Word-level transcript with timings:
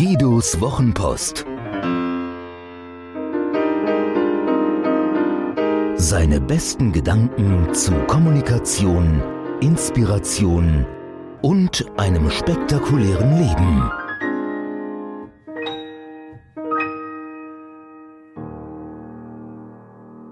Ottos 0.00 0.60
Wochenpost. 0.60 1.44
Seine 5.96 6.40
besten 6.40 6.92
Gedanken 6.92 7.74
zu 7.74 7.92
Kommunikation, 8.06 9.20
Inspiration 9.60 10.86
und 11.42 11.84
einem 11.96 12.30
spektakulären 12.30 13.38
Leben. 13.38 13.90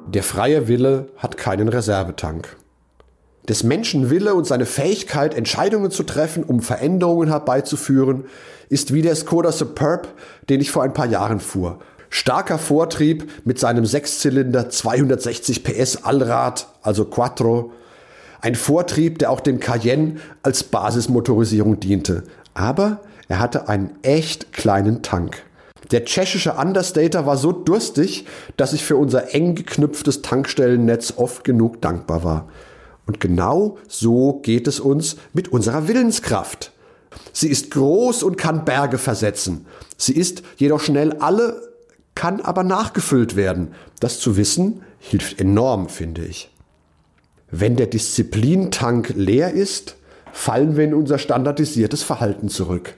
Der 0.06 0.22
freie 0.22 0.68
Wille 0.68 1.12
hat 1.16 1.36
keinen 1.36 1.66
Reservetank. 1.66 2.56
Des 3.48 3.62
Menschen 3.62 4.10
Wille 4.10 4.34
und 4.34 4.46
seine 4.46 4.66
Fähigkeit, 4.66 5.34
Entscheidungen 5.34 5.90
zu 5.90 6.02
treffen, 6.02 6.42
um 6.42 6.60
Veränderungen 6.60 7.28
herbeizuführen, 7.28 8.24
ist 8.68 8.92
wie 8.92 9.02
der 9.02 9.14
Skoda 9.14 9.52
Superb, 9.52 10.08
den 10.48 10.60
ich 10.60 10.72
vor 10.72 10.82
ein 10.82 10.94
paar 10.94 11.06
Jahren 11.06 11.38
fuhr. 11.38 11.78
Starker 12.10 12.58
Vortrieb 12.58 13.30
mit 13.44 13.58
seinem 13.58 13.84
Sechszylinder 13.84 14.68
260 14.68 15.62
PS 15.62 16.04
Allrad, 16.04 16.68
also 16.82 17.04
Quattro. 17.04 17.72
Ein 18.40 18.54
Vortrieb, 18.54 19.18
der 19.18 19.30
auch 19.30 19.40
dem 19.40 19.60
Cayenne 19.60 20.16
als 20.42 20.64
Basismotorisierung 20.64 21.78
diente. 21.78 22.24
Aber 22.54 23.00
er 23.28 23.38
hatte 23.38 23.68
einen 23.68 23.90
echt 24.02 24.52
kleinen 24.52 25.02
Tank. 25.02 25.42
Der 25.92 26.04
tschechische 26.04 26.54
Understater 26.54 27.26
war 27.26 27.36
so 27.36 27.52
durstig, 27.52 28.26
dass 28.56 28.72
ich 28.72 28.84
für 28.84 28.96
unser 28.96 29.34
eng 29.34 29.54
geknüpftes 29.54 30.22
Tankstellennetz 30.22 31.14
oft 31.16 31.44
genug 31.44 31.80
dankbar 31.80 32.24
war. 32.24 32.48
Und 33.06 33.20
genau 33.20 33.78
so 33.88 34.40
geht 34.42 34.66
es 34.66 34.80
uns 34.80 35.16
mit 35.32 35.48
unserer 35.48 35.88
Willenskraft. 35.88 36.72
Sie 37.32 37.48
ist 37.48 37.70
groß 37.70 38.22
und 38.22 38.36
kann 38.36 38.64
Berge 38.64 38.98
versetzen. 38.98 39.66
Sie 39.96 40.14
ist 40.14 40.42
jedoch 40.56 40.80
schnell 40.80 41.14
alle, 41.14 41.62
kann 42.14 42.40
aber 42.40 42.64
nachgefüllt 42.64 43.36
werden. 43.36 43.68
Das 44.00 44.18
zu 44.18 44.36
wissen 44.36 44.82
hilft 44.98 45.40
enorm, 45.40 45.88
finde 45.88 46.24
ich. 46.24 46.50
Wenn 47.50 47.76
der 47.76 47.86
Disziplintank 47.86 49.14
leer 49.14 49.52
ist, 49.52 49.96
fallen 50.32 50.76
wir 50.76 50.84
in 50.84 50.94
unser 50.94 51.18
standardisiertes 51.18 52.02
Verhalten 52.02 52.48
zurück. 52.48 52.94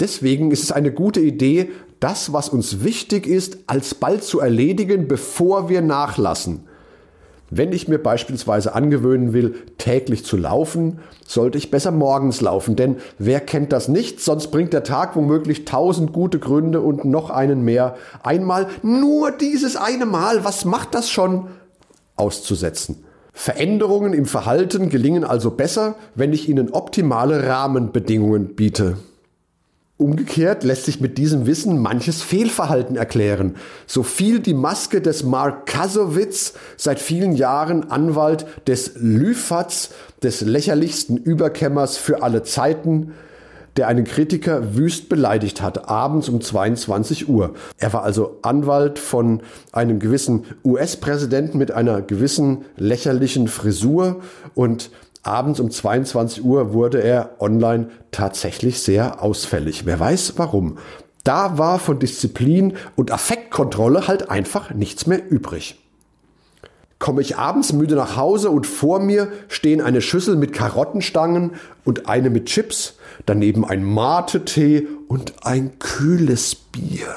Deswegen 0.00 0.52
ist 0.52 0.62
es 0.62 0.72
eine 0.72 0.92
gute 0.92 1.20
Idee, 1.20 1.70
das, 1.98 2.32
was 2.32 2.48
uns 2.48 2.84
wichtig 2.84 3.26
ist, 3.26 3.58
alsbald 3.66 4.22
zu 4.22 4.38
erledigen, 4.38 5.08
bevor 5.08 5.68
wir 5.68 5.82
nachlassen. 5.82 6.67
Wenn 7.50 7.72
ich 7.72 7.88
mir 7.88 7.98
beispielsweise 7.98 8.74
angewöhnen 8.74 9.32
will, 9.32 9.54
täglich 9.78 10.24
zu 10.24 10.36
laufen, 10.36 10.98
sollte 11.26 11.56
ich 11.56 11.70
besser 11.70 11.90
morgens 11.90 12.40
laufen, 12.40 12.76
denn 12.76 12.96
wer 13.18 13.40
kennt 13.40 13.72
das 13.72 13.88
nicht, 13.88 14.20
sonst 14.20 14.48
bringt 14.48 14.72
der 14.72 14.84
Tag 14.84 15.16
womöglich 15.16 15.64
tausend 15.64 16.12
gute 16.12 16.38
Gründe 16.38 16.80
und 16.80 17.04
noch 17.04 17.30
einen 17.30 17.62
mehr, 17.62 17.96
einmal 18.22 18.66
nur 18.82 19.30
dieses 19.30 19.76
eine 19.76 20.04
Mal, 20.04 20.44
was 20.44 20.64
macht 20.64 20.94
das 20.94 21.10
schon, 21.10 21.48
auszusetzen. 22.16 23.04
Veränderungen 23.32 24.14
im 24.14 24.26
Verhalten 24.26 24.88
gelingen 24.88 25.24
also 25.24 25.52
besser, 25.52 25.94
wenn 26.16 26.32
ich 26.32 26.48
ihnen 26.48 26.70
optimale 26.70 27.46
Rahmenbedingungen 27.46 28.56
biete. 28.56 28.96
Umgekehrt 29.98 30.62
lässt 30.62 30.84
sich 30.84 31.00
mit 31.00 31.18
diesem 31.18 31.46
Wissen 31.46 31.82
manches 31.82 32.22
Fehlverhalten 32.22 32.94
erklären. 32.94 33.56
So 33.88 34.04
fiel 34.04 34.38
die 34.38 34.54
Maske 34.54 35.00
des 35.00 35.24
Mark 35.24 35.66
Kasowitz, 35.66 36.54
seit 36.76 37.00
vielen 37.00 37.32
Jahren 37.32 37.90
Anwalt 37.90 38.46
des 38.68 38.92
Lüfatz, 38.94 39.90
des 40.22 40.40
lächerlichsten 40.42 41.16
Überkämmers 41.16 41.96
für 41.96 42.22
alle 42.22 42.44
Zeiten, 42.44 43.12
der 43.76 43.88
einen 43.88 44.04
Kritiker 44.04 44.76
wüst 44.76 45.08
beleidigt 45.08 45.62
hat, 45.62 45.88
abends 45.88 46.28
um 46.28 46.40
22 46.40 47.28
Uhr. 47.28 47.54
Er 47.76 47.92
war 47.92 48.04
also 48.04 48.38
Anwalt 48.42 49.00
von 49.00 49.40
einem 49.72 49.98
gewissen 49.98 50.44
US-Präsidenten 50.64 51.58
mit 51.58 51.72
einer 51.72 52.02
gewissen 52.02 52.64
lächerlichen 52.76 53.48
Frisur 53.48 54.20
und 54.54 54.90
abends 55.22 55.60
um 55.60 55.70
22 55.70 56.44
Uhr 56.44 56.72
wurde 56.72 57.02
er 57.02 57.36
online 57.40 57.90
tatsächlich 58.10 58.80
sehr 58.80 59.22
ausfällig. 59.22 59.86
Wer 59.86 60.00
weiß 60.00 60.34
warum. 60.36 60.78
Da 61.24 61.58
war 61.58 61.78
von 61.78 61.98
Disziplin 61.98 62.74
und 62.96 63.10
Affektkontrolle 63.10 64.08
halt 64.08 64.30
einfach 64.30 64.72
nichts 64.72 65.06
mehr 65.06 65.30
übrig. 65.30 65.78
Komme 66.98 67.20
ich 67.20 67.36
abends 67.36 67.72
müde 67.72 67.94
nach 67.94 68.16
Hause 68.16 68.50
und 68.50 68.66
vor 68.66 68.98
mir 68.98 69.30
stehen 69.48 69.80
eine 69.80 70.00
Schüssel 70.00 70.36
mit 70.36 70.52
Karottenstangen 70.52 71.52
und 71.84 72.08
eine 72.08 72.28
mit 72.28 72.46
Chips, 72.46 72.94
daneben 73.24 73.64
ein 73.64 73.84
Mate-Tee 73.84 74.88
und 75.06 75.46
ein 75.46 75.78
kühles 75.78 76.54
Bier. 76.54 77.14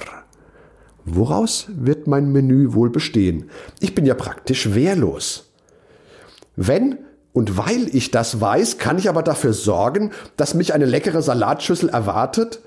Woraus 1.06 1.66
wird 1.70 2.06
mein 2.06 2.32
Menü 2.32 2.74
wohl 2.74 2.92
bestehen? 2.92 3.50
Ich 3.80 3.96
bin 3.96 4.06
ja 4.06 4.14
praktisch 4.14 4.76
wehrlos. 4.76 5.52
Wenn 6.56 7.00
und 7.34 7.58
weil 7.58 7.94
ich 7.96 8.12
das 8.12 8.42
weiß, 8.42 8.78
kann 8.78 8.98
ich 8.98 9.08
aber 9.08 9.24
dafür 9.24 9.54
sorgen, 9.54 10.12
dass 10.38 10.54
mich 10.54 10.74
eine 10.74 10.86
leckere 10.86 11.22
Salatschüssel 11.22 11.90
erwartet 11.90 12.60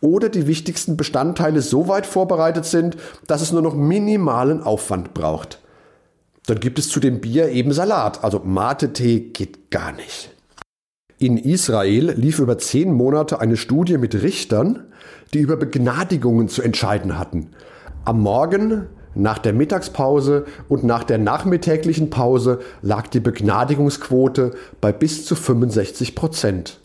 oder 0.00 0.28
die 0.28 0.46
wichtigsten 0.46 0.96
Bestandteile 0.96 1.62
so 1.62 1.88
weit 1.88 2.06
vorbereitet 2.06 2.64
sind, 2.64 2.96
dass 3.26 3.42
es 3.42 3.52
nur 3.52 3.62
noch 3.62 3.74
minimalen 3.74 4.62
Aufwand 4.62 5.14
braucht. 5.14 5.60
Dann 6.46 6.60
gibt 6.60 6.78
es 6.78 6.88
zu 6.88 7.00
dem 7.00 7.20
Bier 7.20 7.48
eben 7.48 7.72
Salat, 7.72 8.22
also 8.22 8.40
Mate-Tee 8.44 9.30
geht 9.32 9.70
gar 9.70 9.92
nicht. 9.92 10.30
In 11.18 11.38
Israel 11.38 12.10
lief 12.12 12.38
über 12.38 12.58
zehn 12.58 12.92
Monate 12.92 13.40
eine 13.40 13.56
Studie 13.56 13.98
mit 13.98 14.14
Richtern, 14.14 14.84
die 15.32 15.38
über 15.40 15.56
Begnadigungen 15.56 16.48
zu 16.48 16.62
entscheiden 16.62 17.18
hatten. 17.18 17.50
Am 18.04 18.20
Morgen 18.20 18.86
nach 19.16 19.38
der 19.38 19.52
Mittagspause 19.52 20.44
und 20.68 20.84
nach 20.84 21.04
der 21.04 21.18
nachmittäglichen 21.18 22.10
Pause 22.10 22.60
lag 22.82 23.06
die 23.08 23.20
Begnadigungsquote 23.20 24.52
bei 24.80 24.92
bis 24.92 25.24
zu 25.24 25.34
65 25.34 26.14
Prozent. 26.14 26.80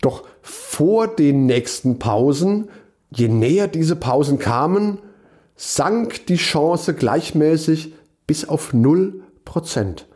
Doch 0.00 0.24
vor 0.42 1.06
den 1.06 1.46
nächsten 1.46 1.98
Pausen, 1.98 2.68
je 3.10 3.28
näher 3.28 3.68
diese 3.68 3.96
Pausen 3.96 4.38
kamen, 4.38 4.98
sank 5.56 6.26
die 6.26 6.36
Chance 6.36 6.94
gleichmäßig 6.94 7.94
bis 8.26 8.48
auf 8.48 8.72
0 8.72 9.22
Prozent. 9.44 10.06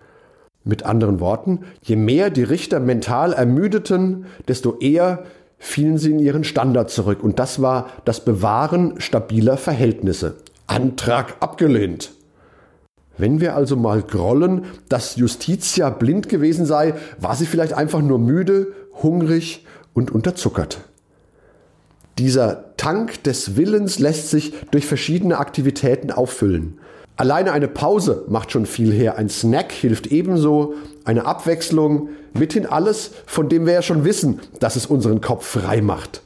Mit 0.64 0.84
anderen 0.84 1.20
Worten, 1.20 1.60
je 1.82 1.96
mehr 1.96 2.30
die 2.30 2.42
Richter 2.42 2.80
mental 2.80 3.34
ermüdeten, 3.34 4.24
desto 4.48 4.78
eher 4.78 5.24
fielen 5.58 5.98
sie 5.98 6.12
in 6.12 6.18
ihren 6.18 6.44
Standard 6.44 6.90
zurück. 6.90 7.22
Und 7.22 7.38
das 7.38 7.60
war 7.60 7.88
das 8.04 8.24
Bewahren 8.24 9.00
stabiler 9.00 9.56
Verhältnisse. 9.56 10.36
Antrag 10.66 11.36
abgelehnt. 11.40 12.12
Wenn 13.16 13.40
wir 13.40 13.54
also 13.54 13.76
mal 13.76 14.02
grollen, 14.02 14.64
dass 14.88 15.16
Justitia 15.16 15.90
blind 15.90 16.28
gewesen 16.28 16.66
sei, 16.66 16.94
war 17.20 17.36
sie 17.36 17.46
vielleicht 17.46 17.74
einfach 17.74 18.00
nur 18.00 18.18
müde, 18.18 18.72
hungrig 19.02 19.64
und 19.92 20.10
unterzuckert. 20.10 20.78
Dieser 22.18 22.76
Tank 22.76 23.22
des 23.24 23.56
Willens 23.56 23.98
lässt 23.98 24.30
sich 24.30 24.52
durch 24.70 24.86
verschiedene 24.86 25.38
Aktivitäten 25.38 26.10
auffüllen. 26.10 26.78
Alleine 27.16 27.52
eine 27.52 27.68
Pause 27.68 28.24
macht 28.28 28.50
schon 28.50 28.66
viel 28.66 28.92
her, 28.92 29.16
ein 29.16 29.28
Snack 29.28 29.70
hilft 29.70 30.08
ebenso, 30.08 30.74
eine 31.04 31.26
Abwechslung, 31.26 32.08
mithin 32.32 32.66
alles, 32.66 33.12
von 33.26 33.48
dem 33.48 33.66
wir 33.66 33.74
ja 33.74 33.82
schon 33.82 34.04
wissen, 34.04 34.40
dass 34.58 34.74
es 34.74 34.86
unseren 34.86 35.20
Kopf 35.20 35.46
frei 35.46 35.80
macht. 35.80 36.22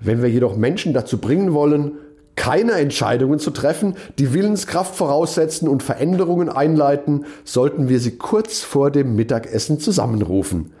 Wenn 0.00 0.22
wir 0.22 0.30
jedoch 0.30 0.56
Menschen 0.56 0.94
dazu 0.94 1.18
bringen 1.18 1.52
wollen, 1.52 1.92
keine 2.36 2.72
Entscheidungen 2.72 3.38
zu 3.38 3.50
treffen, 3.50 3.94
die 4.18 4.34
Willenskraft 4.34 4.94
voraussetzen 4.94 5.68
und 5.68 5.82
Veränderungen 5.82 6.48
einleiten, 6.48 7.26
sollten 7.44 7.88
wir 7.88 8.00
sie 8.00 8.16
kurz 8.16 8.60
vor 8.60 8.90
dem 8.90 9.14
Mittagessen 9.16 9.78
zusammenrufen. 9.78 10.72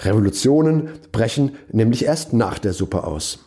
Revolutionen 0.00 0.88
brechen 1.12 1.52
nämlich 1.70 2.04
erst 2.04 2.32
nach 2.32 2.58
der 2.58 2.72
Suppe 2.72 3.04
aus. 3.04 3.38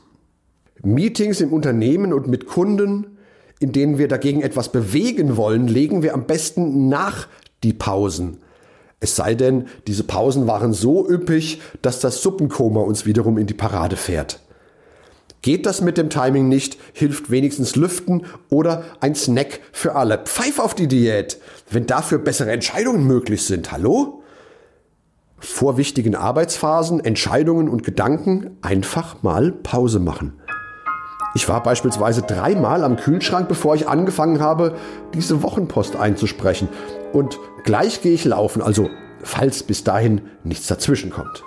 Meetings 0.84 1.42
im 1.42 1.52
Unternehmen 1.52 2.14
und 2.14 2.28
mit 2.28 2.48
Kunden, 2.48 3.18
in 3.60 3.72
denen 3.72 3.98
wir 3.98 4.08
dagegen 4.08 4.42
etwas 4.42 4.72
bewegen 4.72 5.36
wollen, 5.36 5.68
legen 5.68 6.04
wir 6.04 6.14
am 6.14 6.26
besten 6.26 6.88
nach 6.88 7.28
die 7.64 7.74
Pausen. 7.74 8.38
Es 9.00 9.16
sei 9.16 9.36
denn, 9.36 9.66
diese 9.86 10.04
Pausen 10.04 10.48
waren 10.48 10.74
so 10.74 11.08
üppig, 11.08 11.62
dass 11.82 12.00
das 12.00 12.22
Suppenkoma 12.22 12.82
uns 12.82 13.06
wiederum 13.06 13.38
in 13.38 13.48
die 13.48 13.54
Parade 13.54 13.96
fährt. 13.96 14.40
Geht 15.42 15.66
das 15.66 15.82
mit 15.82 15.98
dem 15.98 16.10
Timing 16.10 16.48
nicht, 16.48 16.78
hilft 16.94 17.30
wenigstens 17.30 17.76
Lüften 17.76 18.26
oder 18.50 18.84
ein 19.00 19.16
Snack 19.16 19.60
für 19.72 19.96
alle. 19.96 20.18
Pfeif 20.18 20.60
auf 20.60 20.74
die 20.76 20.88
Diät, 20.88 21.40
wenn 21.70 21.86
dafür 21.86 22.18
bessere 22.18 22.52
Entscheidungen 22.52 23.06
möglich 23.06 23.46
sind. 23.46 23.72
Hallo? 23.72 24.24
Vor 25.40 25.78
wichtigen 25.78 26.16
Arbeitsphasen, 26.16 27.00
Entscheidungen 27.00 27.70
und 27.70 27.84
Gedanken 27.84 28.58
einfach 28.62 29.22
mal 29.22 29.52
Pause 29.52 30.00
machen. 30.00 30.34
Ich 31.36 31.48
war 31.48 31.62
beispielsweise 31.62 32.24
dreimal 32.24 32.84
am 32.84 32.96
Kühlschrank, 32.96 33.48
bevor 33.48 33.76
ich 33.76 33.88
angefangen 33.88 34.40
habe, 34.40 34.76
diese 35.14 35.44
Wochenpost 35.44 35.96
einzusprechen. 35.96 36.68
Und 37.14 37.38
gleich 37.64 38.02
gehe 38.02 38.14
ich 38.14 38.26
laufen, 38.26 38.64
also 38.64 38.90
falls 39.22 39.62
bis 39.62 39.84
dahin 39.84 40.22
nichts 40.44 40.66
dazwischen 40.66 41.12
kommt. 41.12 41.44